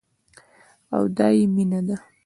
[0.95, 1.97] او دايې مينه ده.